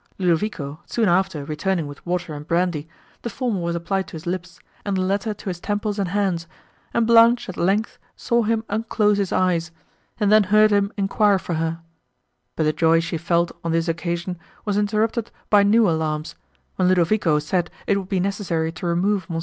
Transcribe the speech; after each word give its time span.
Ludovico 0.17 0.79
soon 0.87 1.07
after 1.07 1.45
returning 1.45 1.85
with 1.85 2.03
water 2.07 2.33
and 2.33 2.47
brandy, 2.47 2.89
the 3.21 3.29
former 3.29 3.59
was 3.61 3.75
applied 3.75 4.07
to 4.07 4.13
his 4.13 4.25
lips, 4.25 4.59
and 4.83 4.97
the 4.97 5.01
latter 5.01 5.31
to 5.31 5.45
his 5.49 5.59
temples 5.59 5.99
and 5.99 6.07
hands, 6.09 6.47
and 6.91 7.05
Blanche, 7.05 7.47
at 7.47 7.55
length, 7.55 7.99
saw 8.15 8.41
him 8.41 8.63
unclose 8.67 9.19
his 9.19 9.31
eyes, 9.31 9.69
and 10.19 10.31
then 10.31 10.45
heard 10.45 10.71
him 10.71 10.91
enquire 10.97 11.37
for 11.37 11.53
her; 11.53 11.81
but 12.55 12.63
the 12.63 12.73
joy 12.73 12.99
she 12.99 13.15
felt, 13.15 13.51
on 13.63 13.73
this 13.73 13.87
occasion, 13.87 14.39
was 14.65 14.75
interrupted 14.75 15.29
by 15.51 15.61
new 15.61 15.87
alarms, 15.87 16.33
when 16.77 16.87
Ludovico 16.87 17.37
said 17.37 17.69
it 17.85 17.95
would 17.95 18.09
be 18.09 18.19
necessary 18.19 18.71
to 18.71 18.87
remove 18.87 19.29
Mons. 19.29 19.39